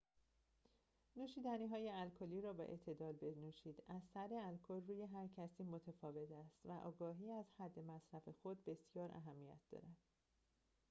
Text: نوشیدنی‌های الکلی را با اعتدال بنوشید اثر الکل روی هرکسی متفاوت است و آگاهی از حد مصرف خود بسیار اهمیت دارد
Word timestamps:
نوشیدنی‌های 1.15 1.89
الکلی 1.89 2.41
را 2.41 2.53
با 2.53 2.63
اعتدال 2.63 3.13
بنوشید 3.13 3.83
اثر 3.89 4.29
الکل 4.33 4.87
روی 4.87 5.03
هرکسی 5.03 5.63
متفاوت 5.63 6.31
است 6.31 6.59
و 6.65 6.71
آگاهی 6.71 7.31
از 7.31 7.45
حد 7.59 7.79
مصرف 7.79 8.29
خود 8.29 8.65
بسیار 8.65 9.11
اهمیت 9.15 9.59
دارد 9.71 9.97